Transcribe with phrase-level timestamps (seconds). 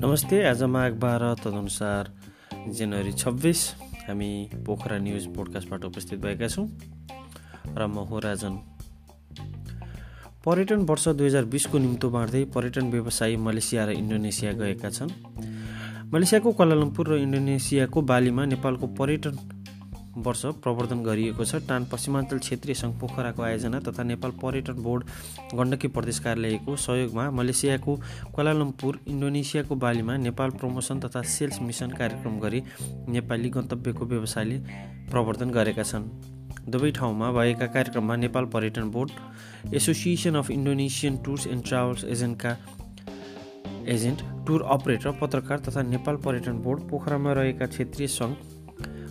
[0.00, 2.04] नमस्ते आज माघ बाह्र तदनुसार
[2.74, 3.60] जनवरी छब्बिस
[4.08, 4.30] हामी
[4.66, 6.66] पोखरा न्युज पोडकास्टबाट उपस्थित भएका छौँ
[7.78, 8.54] र म हो राजन।
[10.46, 15.10] पर्यटन वर्ष दुई हजार बिसको निम्तो बाँड्दै पर्यटन व्यवसायी मलेसिया र इन्डोनेसिया गएका छन्।
[16.12, 19.59] मलेसियाको क्वालालम्पुर र इन्डोनेसियाको बालीमा नेपालको पर्यटन
[20.16, 25.04] वर्ष प्रवर्धन गरिएको छ। टान पश्चिमाञ्चल क्षेत्रीय सङ्घ पोखराको आयोजना तथा नेपाल पर्यटन बोर्ड
[25.54, 27.96] गण्डकी प्रदेश कार्यालयको सहयोगमा मलेसियाको
[28.34, 32.62] क्वालालम्पुर इन्डोनेसियाको बालीमा नेपाल प्रमोसन तथा सेल्स मिसन कार्यक्रम गरी
[33.08, 34.58] नेपाली गन्तव्यको व्यवसायले
[35.10, 36.10] प्रवर्धन गरेका छन्।
[36.70, 42.56] दुवै ठाउँमा भएका कार्यक्रममा नेपाल पर्यटन board association of Indonesian tours and travels एजेन्टका
[43.88, 48.34] agent tour operator पत्रकार तथा नेपाल पर्यटन बोर्ड पोखरामा रहेका क्षेत्रीय सङ्घ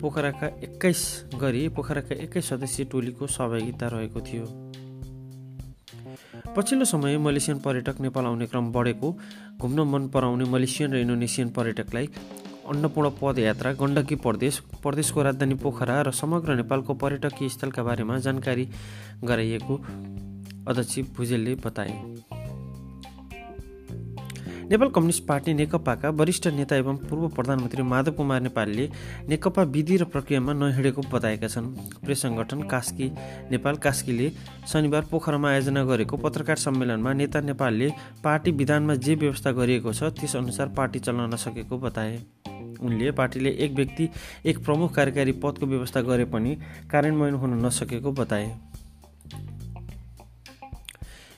[0.00, 1.00] पोखराका एक्काइस
[1.40, 4.44] गरी पोखराका एक्काइस सदस्यीय टोलीको सहभागिता रहेको थियो।
[6.56, 9.12] पछिल्लो समय मलेसियन पर्यटक नेपाल आउने क्रम बढेको
[9.60, 12.06] घुम्न मन पराउने मलेसियन र इन्डोनेसियन पर्यटकलाई
[12.70, 18.68] अन्नपूर्ण पदयात्रा गण्डकी प्रदेश प्रदेशको राजधानी पोखरा र समग्र नेपालको पर्यटकीय स्थलका बारेमा जानकारी
[19.24, 19.74] गराइएको
[20.68, 21.94] अध्यक्ष भुजेलले बताए।
[24.70, 28.86] नेपाल कम्युनिस्ट पार्टी नेकपाका वरिष्ठ नेता एवं पूर्व प्रधानमन्त्री माधव कुमार नेपालले
[29.28, 31.66] नेकपा विधि र प्रक्रियामा नहिँडेको बताएका छन्।
[32.04, 33.08] प्रेस सङ्गठन कास्की
[33.50, 34.30] नेपाल कास्कीले
[34.70, 37.90] शनिबार पोखरामा आयोजना गरेको पत्रकार सम्मेलनमा नेता नेपालले
[38.22, 42.18] पार्टी विधानमा जे व्यवस्था गरिएको छ त्यसअनुसार पार्टी चल्न नसकेको बताए।
[42.80, 44.08] उनले पार्टीले एक व्यक्ति
[44.46, 46.56] एक प्रमुख कार्यकारी पदको व्यवस्था गरे पनि
[46.90, 48.48] कार्यान्वयन हुन नसकेको बताए।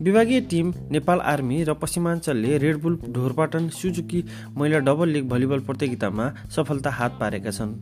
[0.00, 4.22] विभागीय टिम नेपाल आर्मी र पश्चिमाञ्चलले रेडबुल ढोरपाटन सुजुकी
[4.56, 7.72] महिला डबल लिग भलिबल प्रतियोगितामा सफलता हात पारेका छन्।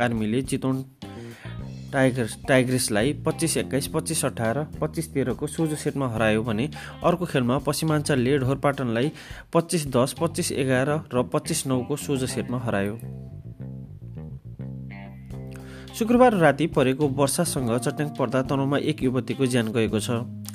[0.00, 0.82] आर्मीले चितवन
[1.92, 6.68] टाइगर्स टाइग्रेसलाई पच्चिस एक्काइस पच्चिस अठार पच्चिस तेह्रको सोझो सेटमा हरायो भने
[7.04, 9.12] अर्को खेलमा पश्चिमाञ्चलले ढोरपाटनलाई
[9.52, 12.98] पच्चिस दस पच्चिस एघार र पच्चिस नौको सोझो सेटमा हरायो।
[15.98, 20.10] शुक्रबार राति परेको वर्षासँग चट्याङ पर्दा तनहुमा एक युवतीको ज्यान गएको छ।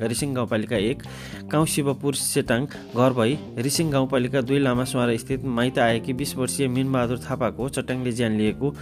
[0.08, 1.04] रिसिङ गाउँपालिका एक
[1.52, 2.66] गाउँ शिवपुर सेटाङ
[2.96, 8.12] घर भई रिसिङ गाउँपालिका दुई लामा सुवार स्थित माइत आएकी बिस वर्षीय मिनबहादुर थापाको चट्याङले
[8.12, 8.74] ज्यान लिएको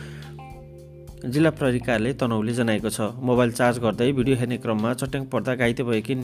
[1.23, 6.15] जिल्ला प्रहरी कार्यालय जनाएको छ। मोबाइल चार्ज गर्दै भिडियो हेर्ने क्रममा चट्याङ पर्दा घाइते भएकी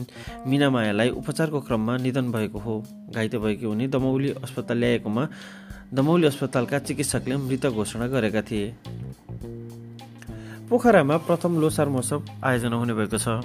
[0.46, 2.82] मिनामायालाई उपचारको क्रममा निधन भएको हो।
[3.14, 5.28] घाइते भएकी उनी दमौली अस्पताल ल्याएकोमा
[5.94, 8.74] दमौली अस्पतालका चिकित्सकले मृत घोषणा गरेका थिए।
[10.68, 13.38] पोखरामा प्रथम लोसार महोत्सव आयोजना हुने भएको छ।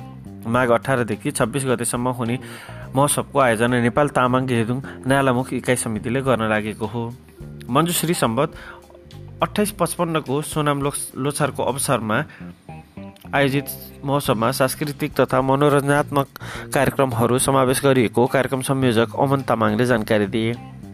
[0.45, 2.37] माघ अठारदेखि छब्बिस गतेसम्म हुने
[2.95, 7.03] महोत्सवको आयोजना नेपाल तामाङ गेदुङ नालामुख इकाइ समितिले गर्न लागेको हो।
[7.69, 8.49] मञ्जुश्री सम्बत
[9.43, 10.81] अठाइस पचपन्नको सोनाम
[11.15, 12.17] लोछारको अवसरमा
[13.33, 13.67] आयोजित
[14.05, 16.27] महोत्सवमा सांस्कृतिक तथा मनोरञ्जनात्मक
[16.73, 20.53] कार्यक्रमहरू समावेश गरिएको कार्यक्रम संयोजक अमन तामाङले जानकारी दिए।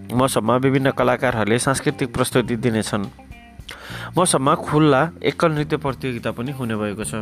[0.10, 3.06] महोत्सवमा विभिन्न कलाकारहरूले सांस्कृतिक प्रस्तुति दिनेछन्।
[4.18, 7.16] मौसममा खुल्ला एकल नृत्य प्रतियोगिता पनि हुने भएको छ।